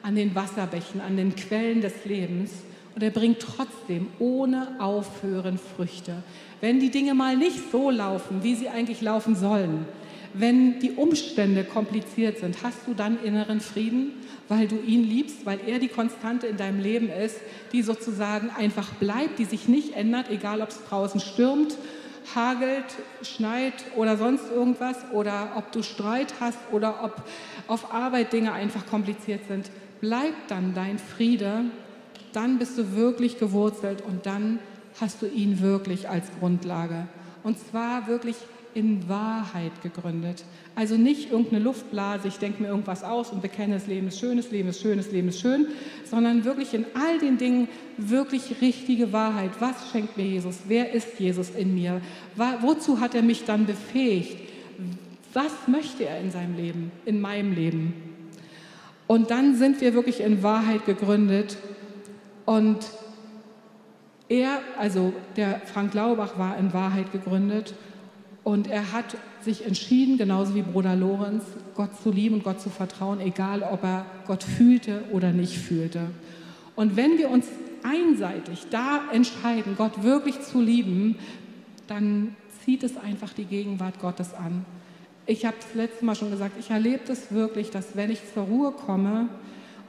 [0.03, 2.51] an den Wasserbächen, an den Quellen des Lebens.
[2.93, 6.23] Und er bringt trotzdem ohne Aufhören Früchte.
[6.61, 9.85] Wenn die Dinge mal nicht so laufen, wie sie eigentlich laufen sollen,
[10.37, 14.13] wenn die Umstände kompliziert sind, hast du dann inneren Frieden,
[14.47, 17.37] weil du ihn liebst, weil er die Konstante in deinem Leben ist,
[17.71, 21.75] die sozusagen einfach bleibt, die sich nicht ändert, egal ob es draußen stürmt,
[22.33, 22.85] hagelt,
[23.21, 27.23] schneit oder sonst irgendwas, oder ob du Streit hast oder ob
[27.67, 29.69] auf Arbeit Dinge einfach kompliziert sind.
[30.01, 31.65] Bleibt dann dein Friede,
[32.33, 34.59] dann bist du wirklich gewurzelt und dann
[34.99, 37.07] hast du ihn wirklich als Grundlage.
[37.43, 38.35] Und zwar wirklich
[38.75, 40.43] in Wahrheit gegründet.
[40.75, 44.35] Also nicht irgendeine Luftblase, ich denke mir irgendwas aus und bekenne, das Leben ist schön,
[44.37, 45.67] das Leben ist schön, das Leben ist schön,
[46.03, 49.51] sondern wirklich in all den Dingen wirklich richtige Wahrheit.
[49.59, 50.59] Was schenkt mir Jesus?
[50.67, 52.01] Wer ist Jesus in mir?
[52.61, 54.37] Wozu hat er mich dann befähigt?
[55.33, 57.93] Was möchte er in seinem Leben, in meinem Leben?
[59.07, 61.57] Und dann sind wir wirklich in Wahrheit gegründet
[62.45, 62.79] und
[64.27, 67.73] er, also der Frank Laubach war in Wahrheit gegründet
[68.45, 72.69] und er hat sich entschieden, genauso wie Bruder Lorenz, Gott zu lieben und Gott zu
[72.69, 76.11] vertrauen, egal ob er Gott fühlte oder nicht fühlte.
[76.75, 77.47] Und wenn wir uns
[77.81, 81.17] einseitig da entscheiden, Gott wirklich zu lieben,
[81.87, 84.63] dann zieht es einfach die Gegenwart Gottes an.
[85.25, 88.43] Ich habe das letzte Mal schon gesagt, ich erlebe das wirklich, dass wenn ich zur
[88.43, 89.27] Ruhe komme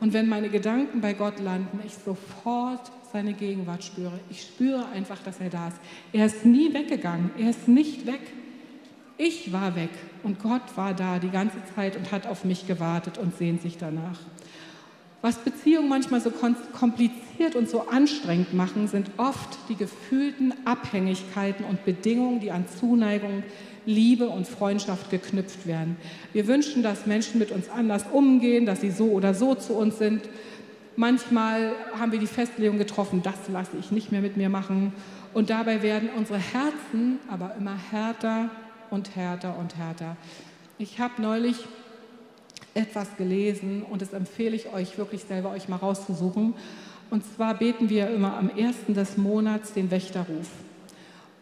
[0.00, 4.18] und wenn meine Gedanken bei Gott landen, ich sofort seine Gegenwart spüre.
[4.30, 5.76] Ich spüre einfach, dass er da ist.
[6.14, 8.20] Er ist nie weggegangen, er ist nicht weg.
[9.18, 9.90] Ich war weg
[10.22, 13.78] und Gott war da die ganze Zeit und hat auf mich gewartet und sehnt sich
[13.78, 14.18] danach.
[15.22, 21.84] Was Beziehungen manchmal so kompliziert und so anstrengend machen, sind oft die gefühlten Abhängigkeiten und
[21.84, 23.42] Bedingungen, die an Zuneigung,
[23.86, 25.96] Liebe und Freundschaft geknüpft werden.
[26.32, 29.98] Wir wünschen, dass Menschen mit uns anders umgehen, dass sie so oder so zu uns
[29.98, 30.28] sind.
[30.96, 34.92] Manchmal haben wir die Festlegung getroffen, das lasse ich nicht mehr mit mir machen.
[35.32, 38.50] Und dabei werden unsere Herzen aber immer härter
[38.90, 40.16] und härter und härter.
[40.78, 41.64] Ich habe neulich
[42.74, 46.54] etwas gelesen und das empfehle ich euch wirklich selber euch mal rauszusuchen.
[47.10, 50.48] Und zwar beten wir immer am ersten des Monats den Wächterruf.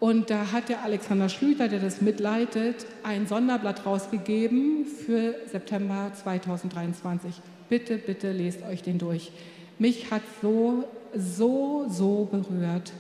[0.01, 7.35] Und da hat der Alexander Schlüter, der das mitleitet, ein Sonderblatt rausgegeben für September 2023.
[7.69, 9.33] Bitte, bitte lest euch den durch.
[9.79, 10.85] Mich hat so,
[11.17, 12.93] so, so berührt.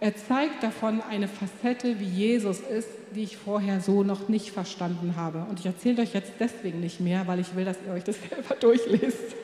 [0.00, 5.14] Er zeigt davon eine Facette, wie Jesus ist, die ich vorher so noch nicht verstanden
[5.16, 5.46] habe.
[5.48, 8.16] Und ich erzähle euch jetzt deswegen nicht mehr, weil ich will, dass ihr euch das
[8.28, 9.34] selber durchlest.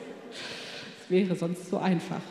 [1.01, 2.21] Es wäre sonst zu einfach.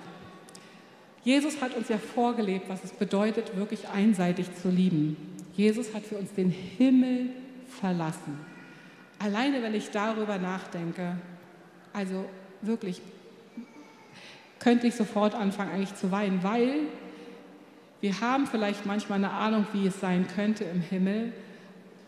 [1.24, 5.16] Jesus hat uns ja vorgelebt, was es bedeutet, wirklich einseitig zu lieben.
[5.56, 7.30] Jesus hat für uns den Himmel
[7.80, 8.38] verlassen.
[9.18, 11.16] Alleine, wenn ich darüber nachdenke,
[11.92, 12.26] also
[12.62, 13.00] wirklich,
[14.60, 16.80] könnte ich sofort anfangen eigentlich zu weinen, weil
[18.00, 21.32] wir haben vielleicht manchmal eine Ahnung, wie es sein könnte im Himmel.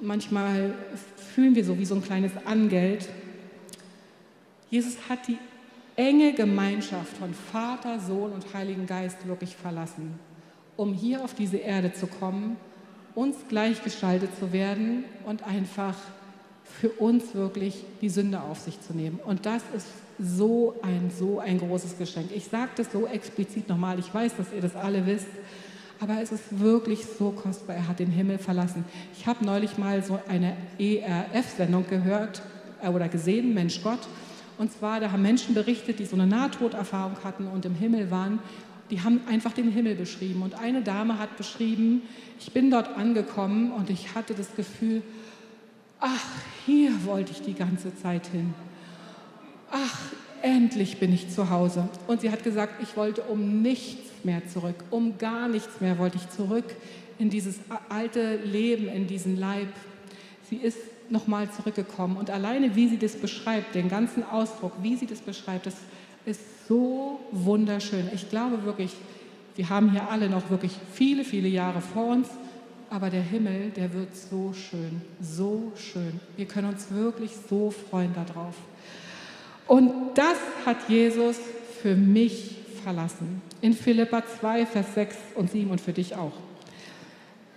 [0.00, 0.74] Manchmal
[1.34, 3.08] fühlen wir so wie so ein kleines Angeld.
[4.70, 5.38] Jesus hat die
[5.96, 10.18] enge Gemeinschaft von Vater, Sohn und Heiligen Geist wirklich verlassen,
[10.76, 12.56] um hier auf diese Erde zu kommen,
[13.14, 15.96] uns gleichgestaltet zu werden und einfach
[16.62, 19.18] für uns wirklich die Sünde auf sich zu nehmen.
[19.24, 19.88] Und das ist
[20.20, 22.30] so ein, so ein großes Geschenk.
[22.34, 25.26] Ich sage das so explizit nochmal, ich weiß, dass ihr das alle wisst,
[26.00, 27.76] aber es ist wirklich so kostbar.
[27.76, 28.84] Er hat den Himmel verlassen.
[29.18, 32.42] Ich habe neulich mal so eine ERF-Sendung gehört
[32.82, 34.00] äh, oder gesehen, Mensch Gott.
[34.58, 38.40] Und zwar, da haben Menschen berichtet, die so eine Nahtoderfahrung hatten und im Himmel waren.
[38.90, 40.42] Die haben einfach den Himmel beschrieben.
[40.42, 42.02] Und eine Dame hat beschrieben,
[42.40, 45.02] ich bin dort angekommen und ich hatte das Gefühl,
[46.00, 46.24] ach,
[46.66, 48.54] hier wollte ich die ganze Zeit hin.
[49.70, 49.98] Ach,
[50.42, 51.88] endlich bin ich zu Hause.
[52.06, 56.16] Und sie hat gesagt, ich wollte um nichts mehr zurück, um gar nichts mehr wollte
[56.16, 56.64] ich zurück
[57.18, 57.56] in dieses
[57.88, 59.68] alte Leben, in diesen Leib.
[60.48, 60.78] Sie ist
[61.10, 65.66] nochmal zurückgekommen und alleine, wie sie das beschreibt, den ganzen Ausdruck, wie sie das beschreibt,
[65.66, 65.74] das
[66.26, 68.08] ist so wunderschön.
[68.14, 68.92] Ich glaube wirklich,
[69.56, 72.28] wir haben hier alle noch wirklich viele, viele Jahre vor uns,
[72.90, 76.20] aber der Himmel, der wird so schön, so schön.
[76.36, 78.54] Wir können uns wirklich so freuen darauf.
[79.66, 81.36] Und das hat Jesus
[81.82, 83.42] für mich verlassen.
[83.60, 86.32] In Philippa 2, Vers 6 und 7 und für dich auch.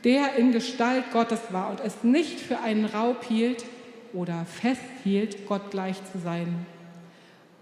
[0.03, 3.65] der in Gestalt Gottes war und es nicht für einen Raub hielt
[4.13, 6.65] oder festhielt, Gott gleich zu sein.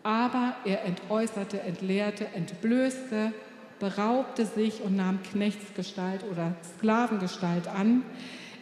[0.03, 3.33] Aber er entäußerte, entleerte, entblößte,
[3.79, 8.03] beraubte sich und nahm Knechtsgestalt oder Sklavengestalt an,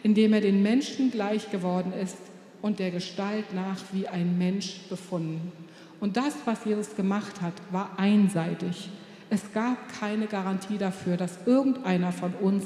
[0.02, 2.18] indem er den Menschen gleich geworden ist
[2.62, 5.52] und der Gestalt nach wie ein Mensch befunden.
[6.00, 8.90] Und das, was Jesus gemacht hat, war einseitig.
[9.30, 12.64] Es gab keine Garantie dafür, dass irgendeiner von uns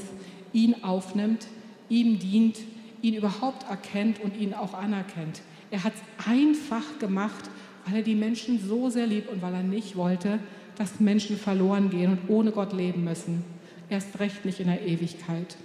[0.53, 1.47] ihn aufnimmt,
[1.89, 2.59] ihm dient,
[3.01, 5.43] ihn überhaupt erkennt und ihn auch anerkennt.
[5.71, 7.51] Er hat es einfach gemacht,
[7.85, 10.39] weil er die Menschen so sehr liebt und weil er nicht wollte,
[10.77, 13.45] dass Menschen verloren gehen und ohne Gott leben müssen.
[13.91, 15.57] Erst recht nicht in der Ewigkeit.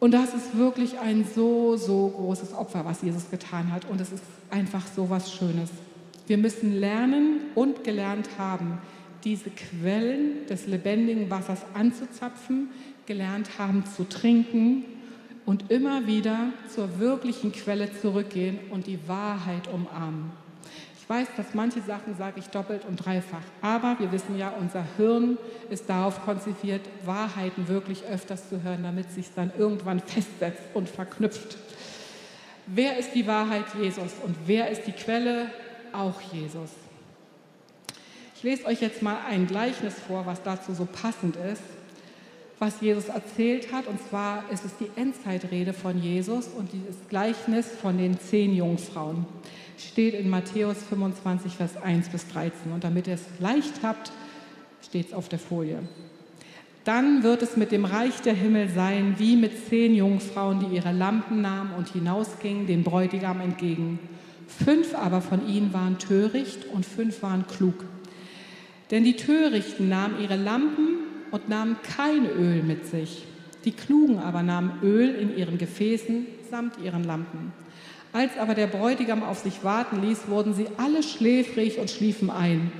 [0.00, 3.86] Und das ist wirklich ein so, so großes Opfer, was Jesus getan hat.
[3.86, 5.70] Und es ist einfach so was Schönes.
[6.26, 8.78] Wir müssen lernen und gelernt haben,
[9.24, 12.68] diese Quellen des lebendigen Wassers anzuzapfen,
[13.06, 14.84] gelernt haben zu trinken
[15.44, 20.32] und immer wieder zur wirklichen Quelle zurückgehen und die Wahrheit umarmen.
[20.98, 24.86] Ich weiß, dass manche Sachen sage ich doppelt und dreifach, aber wir wissen ja, unser
[24.96, 25.36] Hirn
[25.68, 31.58] ist darauf konzipiert, Wahrheiten wirklich öfters zu hören, damit sich dann irgendwann festsetzt und verknüpft.
[32.66, 33.66] Wer ist die Wahrheit?
[33.78, 34.12] Jesus.
[34.24, 35.50] Und wer ist die Quelle?
[35.94, 36.70] Auch Jesus.
[38.36, 41.62] Ich lese euch jetzt mal ein Gleichnis vor, was dazu so passend ist,
[42.58, 43.86] was Jesus erzählt hat.
[43.86, 49.24] Und zwar ist es die Endzeitrede von Jesus und dieses Gleichnis von den zehn Jungfrauen
[49.78, 52.72] steht in Matthäus 25, Vers 1 bis 13.
[52.72, 54.10] Und damit ihr es leicht habt,
[54.82, 55.78] steht es auf der Folie.
[56.84, 60.92] Dann wird es mit dem Reich der Himmel sein, wie mit zehn Jungfrauen, die ihre
[60.92, 63.98] Lampen nahmen und hinausgingen dem Bräutigam entgegen.
[64.46, 67.84] Fünf aber von ihnen waren töricht und fünf waren klug.
[68.90, 70.98] Denn die Törichten nahmen ihre Lampen
[71.30, 73.24] und nahmen kein Öl mit sich.
[73.64, 77.52] Die Klugen aber nahmen Öl in ihren Gefäßen samt ihren Lampen.
[78.12, 82.70] Als aber der Bräutigam auf sich warten ließ, wurden sie alle schläfrig und schliefen ein.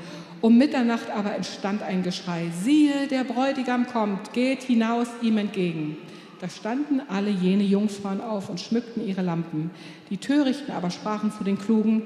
[0.40, 2.50] Um Mitternacht aber entstand ein Geschrei.
[2.62, 5.96] Siehe, der Bräutigam kommt, geht hinaus ihm entgegen.
[6.44, 9.70] Da standen alle jene Jungfrauen auf und schmückten ihre Lampen.
[10.10, 12.02] Die Törichten aber sprachen zu den Klugen,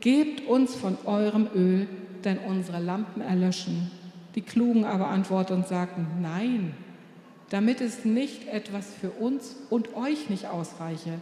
[0.00, 1.86] Gebt uns von eurem Öl,
[2.24, 3.90] denn unsere Lampen erlöschen.
[4.34, 6.72] Die Klugen aber antworteten und sagten, Nein,
[7.50, 11.20] damit es nicht etwas für uns und euch nicht ausreiche.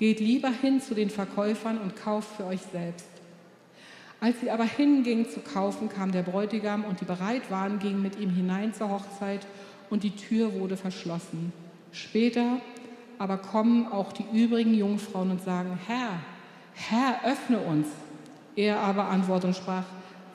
[0.00, 3.06] Geht lieber hin zu den Verkäufern und kauft für euch selbst.
[4.18, 8.18] Als sie aber hingingen zu kaufen, kam der Bräutigam und die bereit waren, gingen mit
[8.18, 9.46] ihm hinein zur Hochzeit
[9.88, 11.52] und die Tür wurde verschlossen.
[11.92, 12.60] Später
[13.18, 16.20] aber kommen auch die übrigen Jungfrauen und sagen, Herr,
[16.74, 17.86] Herr, öffne uns.
[18.54, 19.84] Er aber antwortete und sprach,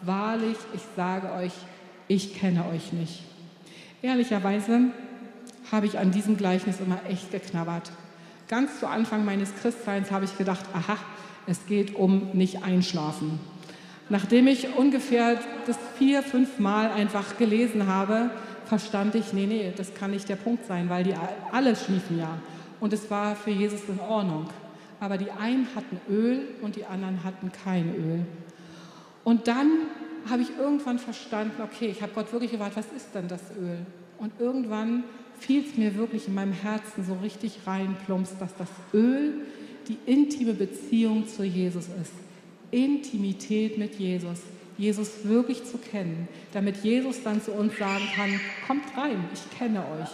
[0.01, 1.53] wahrlich, ich sage euch,
[2.07, 3.23] ich kenne euch nicht.
[4.01, 4.91] Ehrlicherweise
[5.71, 7.91] habe ich an diesem Gleichnis immer echt geknabbert
[8.53, 10.95] ganz zu Anfang meines Christseins habe ich gedacht, aha,
[11.47, 13.39] es geht um nicht einschlafen.
[14.09, 18.29] Nachdem ich ungefähr das vier, fünf Mal einfach gelesen habe,
[18.65, 21.13] verstand ich, nee, nee, das kann nicht der Punkt sein, weil die
[21.51, 22.39] alle schliefen ja.
[22.79, 24.47] Und es war für Jesus in Ordnung.
[24.99, 28.25] Aber die einen hatten Öl und die anderen hatten kein Öl.
[29.23, 29.69] Und dann
[30.29, 33.79] habe ich irgendwann verstanden, okay, ich habe Gott wirklich gefragt, was ist denn das Öl?
[34.17, 35.03] Und irgendwann
[35.39, 39.33] fiel es mir wirklich in meinem Herzen so richtig rein, plumps, dass das Öl
[39.87, 42.13] die intime Beziehung zu Jesus ist.
[42.71, 44.39] Intimität mit Jesus.
[44.77, 49.79] Jesus wirklich zu kennen, damit Jesus dann zu uns sagen kann, kommt rein, ich kenne
[49.79, 50.09] euch.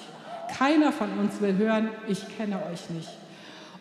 [0.57, 3.09] Keiner von uns will hören, ich kenne euch nicht.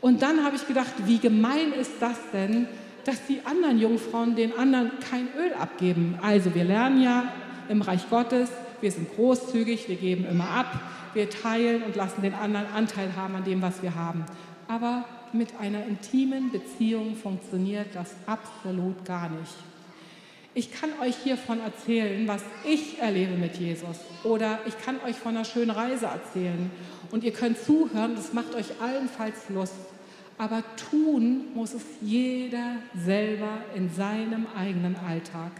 [0.00, 2.68] Und dann habe ich gedacht, wie gemein ist das denn,
[3.04, 6.18] dass die anderen Jungfrauen den anderen kein Öl abgeben.
[6.22, 7.32] Also wir lernen ja
[7.68, 10.80] im Reich Gottes, wir sind großzügig, wir geben immer ab,
[11.14, 14.24] wir teilen und lassen den anderen Anteil haben an dem, was wir haben.
[14.68, 19.54] Aber mit einer intimen Beziehung funktioniert das absolut gar nicht.
[20.58, 23.98] Ich kann euch hiervon erzählen, was ich erlebe mit Jesus.
[24.24, 26.68] Oder ich kann euch von einer schönen Reise erzählen.
[27.12, 29.76] Und ihr könnt zuhören, das macht euch allenfalls Lust.
[30.36, 35.52] Aber tun muss es jeder selber in seinem eigenen Alltag.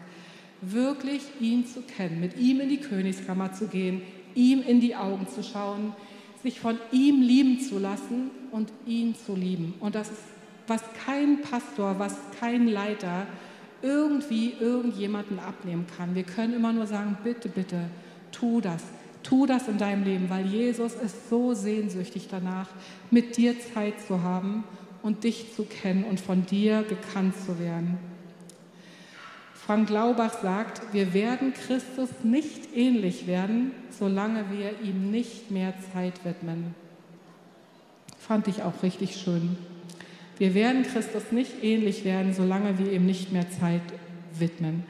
[0.63, 4.03] Wirklich ihn zu kennen, mit ihm in die Königskammer zu gehen,
[4.35, 5.95] ihm in die Augen zu schauen,
[6.43, 9.75] sich von ihm lieben zu lassen und ihn zu lieben.
[9.79, 10.25] Und das ist,
[10.67, 13.29] was kein Pastor, was kein Leiter
[13.83, 16.15] irgendwie irgendjemanden abnehmen kann.
[16.15, 17.91] Wir können immer nur sagen, bitte, bitte,
[18.33, 18.83] tu das.
[19.23, 22.69] Tu das in deinem Leben, weil Jesus ist so sehnsüchtig danach,
[23.11, 24.65] mit dir Zeit zu haben
[25.03, 27.99] und dich zu kennen und von dir gekannt zu werden.
[29.55, 36.25] Frank Laubach sagt, wir werden Christus nicht ähnlich werden, solange wir ihm nicht mehr Zeit
[36.25, 36.75] widmen.
[38.19, 39.59] Fand ich auch richtig schön.
[40.39, 43.83] Wir werden Christus nicht ähnlich werden, solange wir ihm nicht mehr Zeit
[44.39, 44.85] widmen.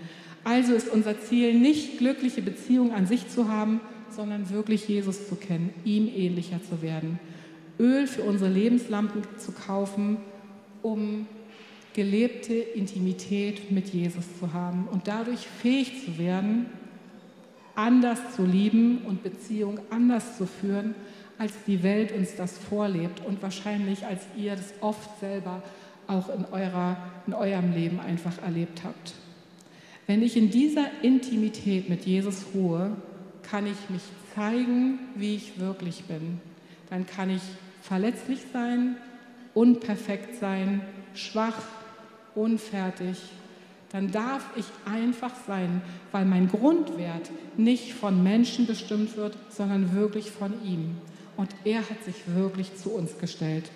[0.45, 3.81] Also ist unser Ziel nicht glückliche Beziehungen an sich zu haben,
[4.11, 7.19] sondern wirklich Jesus zu kennen, ihm ähnlicher zu werden.
[7.79, 10.19] Öl für unsere Lebenslampen zu kaufen,
[10.83, 11.27] um
[11.95, 16.67] gelebte Intimität mit Jesus zu haben und dadurch fähig zu werden,
[17.79, 20.97] anders zu lieben und Beziehung anders zu führen,
[21.39, 25.63] als die Welt uns das vorlebt und wahrscheinlich als ihr das oft selber
[26.09, 26.97] auch in, eurer,
[27.29, 29.15] in eurem Leben einfach erlebt habt.
[30.09, 32.97] Wenn ich in dieser Intimität mit Jesus ruhe,
[33.43, 34.03] kann ich mich
[34.35, 36.41] zeigen, wie ich wirklich bin.
[36.91, 37.43] Dann kann ich
[37.83, 38.97] verletzlich sein,
[39.55, 40.81] unperfekt sein,
[41.15, 41.63] schwach,
[42.35, 43.19] unfertig.
[43.91, 45.81] Dann darf ich einfach sein,
[46.13, 50.97] weil mein Grundwert nicht von Menschen bestimmt wird, sondern wirklich von ihm.
[51.37, 53.71] Und er hat sich wirklich zu uns gestellt.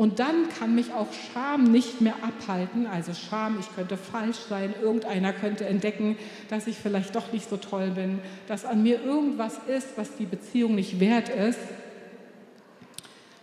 [0.00, 2.86] Und dann kann mich auch Scham nicht mehr abhalten.
[2.86, 6.16] Also Scham, ich könnte falsch sein, irgendeiner könnte entdecken,
[6.48, 10.24] dass ich vielleicht doch nicht so toll bin, dass an mir irgendwas ist, was die
[10.24, 11.58] Beziehung nicht wert ist.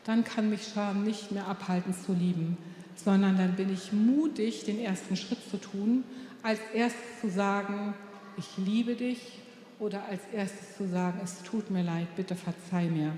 [0.05, 2.57] Dann kann mich Scham nicht mehr abhalten zu lieben,
[3.03, 6.03] sondern dann bin ich mutig, den ersten Schritt zu tun,
[6.43, 7.93] als erstes zu sagen,
[8.37, 9.39] ich liebe dich
[9.79, 13.13] oder als erstes zu sagen, es tut mir leid, bitte verzeih mir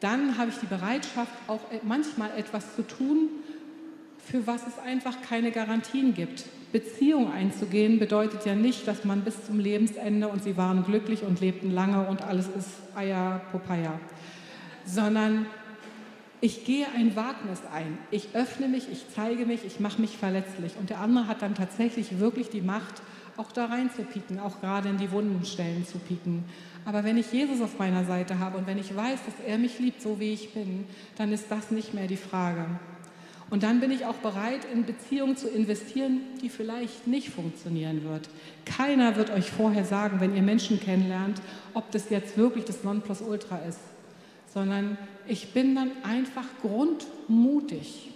[0.00, 3.28] dann habe ich die Bereitschaft, auch manchmal etwas zu tun,
[4.24, 6.44] für was es einfach keine Garantien gibt.
[6.70, 11.40] Beziehung einzugehen bedeutet ja nicht, dass man bis zum Lebensende und sie waren glücklich und
[11.40, 13.90] lebten lange und alles ist Eier Popeye,
[14.84, 15.46] sondern
[16.40, 17.98] ich gehe ein Wagnis ein.
[18.10, 20.72] Ich öffne mich, ich zeige mich, ich mache mich verletzlich.
[20.78, 23.02] Und der andere hat dann tatsächlich wirklich die Macht,
[23.36, 26.44] auch da rein zu pieken, auch gerade in die wunden Stellen zu pieken.
[26.84, 29.78] Aber wenn ich Jesus auf meiner Seite habe und wenn ich weiß, dass er mich
[29.78, 32.66] liebt, so wie ich bin, dann ist das nicht mehr die Frage.
[33.50, 38.28] Und dann bin ich auch bereit, in Beziehungen zu investieren, die vielleicht nicht funktionieren wird.
[38.64, 41.40] Keiner wird euch vorher sagen, wenn ihr Menschen kennenlernt,
[41.74, 43.80] ob das jetzt wirklich das Nonplusultra ist,
[44.52, 44.98] sondern
[45.28, 48.10] ich bin dann einfach grundmutig.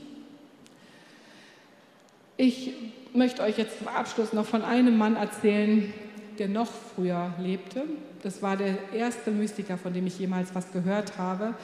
[2.37, 2.73] Ich
[3.13, 5.93] möchte euch jetzt zum Abschluss noch von einem Mann erzählen,
[6.39, 7.85] der noch früher lebte.
[8.23, 11.55] Das war der erste Mystiker, von dem ich jemals was gehört habe.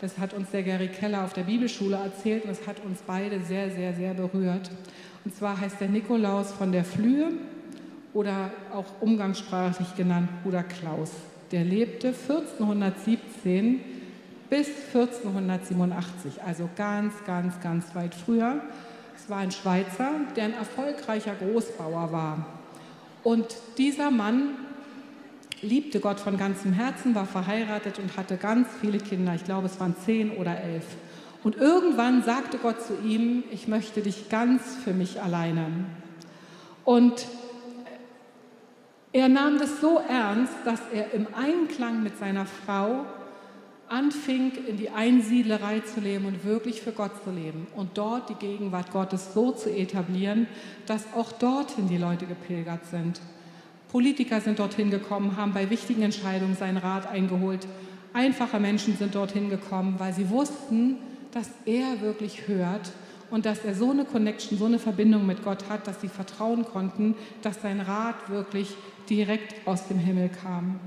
[0.00, 3.40] Das hat uns der Gary Keller auf der Bibelschule erzählt und es hat uns beide
[3.40, 4.70] sehr, sehr, sehr berührt.
[5.24, 7.32] Und zwar heißt der Nikolaus von der Flühe
[8.12, 11.12] oder auch umgangssprachlich genannt Bruder Klaus.
[11.52, 13.95] Der lebte 1417
[14.48, 18.60] bis 1487, also ganz, ganz, ganz weit früher.
[19.16, 22.46] Es war ein Schweizer, der ein erfolgreicher Großbauer war.
[23.22, 24.50] Und dieser Mann
[25.62, 29.34] liebte Gott von ganzem Herzen, war verheiratet und hatte ganz viele Kinder.
[29.34, 30.84] Ich glaube, es waren zehn oder elf.
[31.42, 35.66] Und irgendwann sagte Gott zu ihm, ich möchte dich ganz für mich alleine.
[36.84, 37.26] Und
[39.12, 43.06] er nahm das so ernst, dass er im Einklang mit seiner Frau
[43.88, 48.34] anfing, in die Einsiedlerei zu leben und wirklich für Gott zu leben und dort die
[48.34, 50.46] Gegenwart Gottes so zu etablieren,
[50.86, 53.20] dass auch dorthin die Leute gepilgert sind.
[53.90, 57.66] Politiker sind dorthin gekommen, haben bei wichtigen Entscheidungen seinen Rat eingeholt.
[58.12, 60.96] Einfache Menschen sind dorthin gekommen, weil sie wussten,
[61.32, 62.92] dass er wirklich hört
[63.30, 66.64] und dass er so eine Connection, so eine Verbindung mit Gott hat, dass sie vertrauen
[66.64, 68.74] konnten, dass sein Rat wirklich
[69.08, 70.80] direkt aus dem Himmel kam.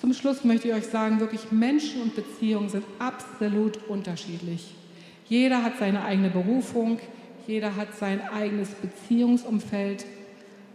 [0.00, 4.72] Zum Schluss möchte ich euch sagen, wirklich Menschen und Beziehungen sind absolut unterschiedlich.
[5.28, 7.00] Jeder hat seine eigene Berufung,
[7.48, 10.06] jeder hat sein eigenes Beziehungsumfeld,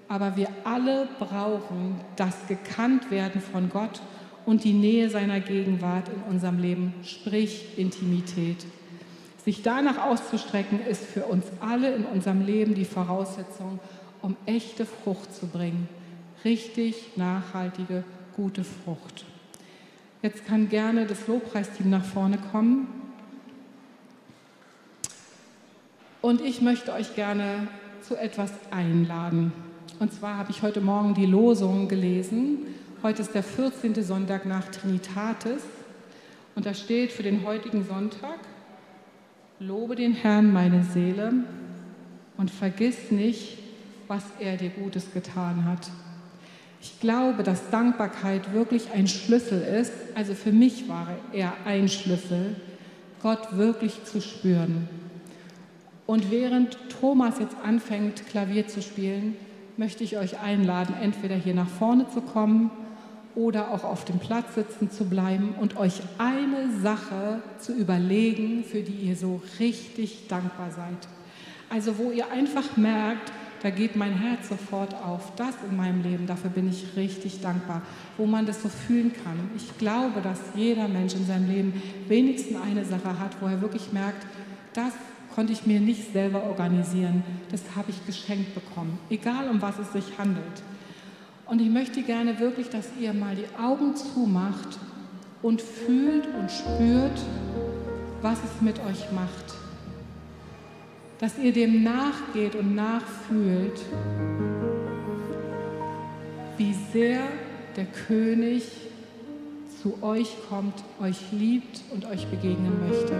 [0.09, 4.01] aber wir alle brauchen das Gekanntwerden von Gott
[4.45, 8.65] und die Nähe seiner Gegenwart in unserem Leben, sprich Intimität.
[9.45, 13.79] Sich danach auszustrecken, ist für uns alle in unserem Leben die Voraussetzung,
[14.21, 15.87] um echte Frucht zu bringen,
[16.43, 18.03] richtig nachhaltige
[18.35, 19.25] gute Frucht.
[20.21, 22.87] Jetzt kann gerne das Lobpreisteam nach vorne kommen.
[26.21, 27.67] Und ich möchte euch gerne
[28.01, 29.51] zu etwas einladen.
[29.99, 32.59] Und zwar habe ich heute Morgen die Losung gelesen.
[33.03, 34.01] Heute ist der 14.
[34.03, 35.63] Sonntag nach Trinitatis.
[36.55, 38.39] Und da steht für den heutigen Sonntag,
[39.59, 41.33] lobe den Herrn meine Seele
[42.37, 43.57] und vergiss nicht,
[44.07, 45.89] was er dir Gutes getan hat.
[46.83, 49.93] Ich glaube, dass Dankbarkeit wirklich ein Schlüssel ist.
[50.15, 52.57] Also für mich war er ein Schlüssel,
[53.21, 54.89] Gott wirklich zu spüren.
[56.05, 59.37] Und während Thomas jetzt anfängt, Klavier zu spielen,
[59.77, 62.69] möchte ich euch einladen, entweder hier nach vorne zu kommen
[63.33, 68.81] oder auch auf dem Platz sitzen zu bleiben und euch eine Sache zu überlegen, für
[68.81, 71.07] die ihr so richtig dankbar seid.
[71.69, 73.31] Also wo ihr einfach merkt,
[73.63, 75.31] da geht mein Herz sofort auf.
[75.37, 77.81] Das in meinem Leben, dafür bin ich richtig dankbar,
[78.17, 79.49] wo man das so fühlen kann.
[79.55, 83.93] Ich glaube, dass jeder Mensch in seinem Leben wenigstens eine Sache hat, wo er wirklich
[83.93, 84.27] merkt,
[84.73, 84.91] das
[85.33, 89.93] konnte ich mir nicht selber organisieren, das habe ich geschenkt bekommen, egal um was es
[89.93, 90.61] sich handelt.
[91.45, 94.77] Und ich möchte gerne wirklich, dass ihr mal die Augen zumacht
[95.41, 97.19] und fühlt und spürt,
[98.21, 99.62] was es mit euch macht
[101.23, 103.79] dass ihr dem nachgeht und nachfühlt,
[106.57, 107.21] wie sehr
[107.77, 108.69] der König
[109.81, 113.13] zu euch kommt, euch liebt und euch begegnen möchte.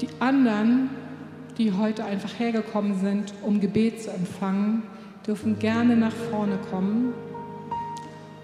[0.00, 0.90] Die anderen,
[1.56, 4.82] die heute einfach hergekommen sind, um Gebet zu empfangen,
[5.24, 7.14] dürfen gerne nach vorne kommen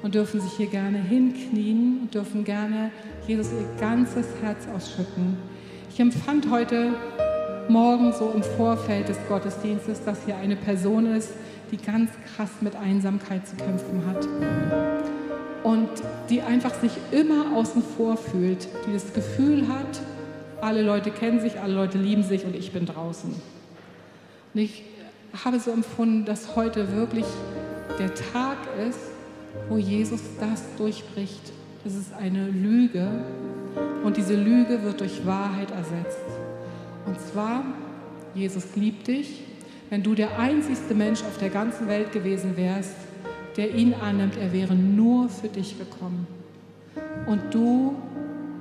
[0.04, 2.92] und dürfen sich hier gerne hinknien und dürfen gerne
[3.26, 5.36] Jesus ihr ganzes Herz ausschütten.
[5.90, 6.92] Ich empfand heute
[7.68, 11.30] Morgen so im Vorfeld des Gottesdienstes, dass hier eine Person ist,
[11.70, 14.28] die ganz krass mit Einsamkeit zu kämpfen hat.
[15.62, 15.88] Und
[16.28, 20.00] die einfach sich immer außen vor fühlt, die das Gefühl hat,
[20.60, 23.30] alle Leute kennen sich, alle Leute lieben sich und ich bin draußen.
[24.54, 24.84] Und ich
[25.44, 27.26] habe so empfunden, dass heute wirklich
[27.98, 29.00] der Tag ist,
[29.68, 31.52] wo Jesus das durchbricht.
[31.82, 33.08] Das ist eine Lüge
[34.04, 36.43] und diese Lüge wird durch Wahrheit ersetzt.
[37.06, 37.64] Und zwar,
[38.34, 39.42] Jesus liebt dich.
[39.90, 42.96] Wenn du der einzigste Mensch auf der ganzen Welt gewesen wärst,
[43.56, 46.26] der ihn annimmt, er wäre nur für dich gekommen.
[47.26, 47.94] Und du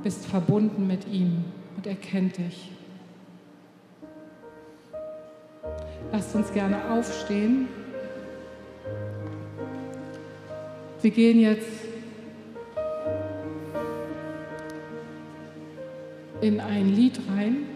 [0.04, 2.70] bist verbunden mit ihm und er kennt dich.
[6.12, 7.68] Lasst uns gerne aufstehen.
[11.02, 11.68] Wir gehen jetzt
[16.42, 17.73] in ein Lied rein.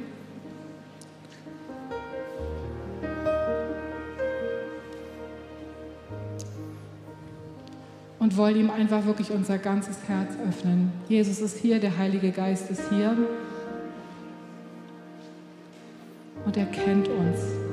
[8.28, 10.91] Und wollen ihm einfach wirklich unser ganzes Herz öffnen.
[11.07, 13.15] Jesus ist hier, der Heilige Geist ist hier
[16.43, 17.66] und er kennt uns.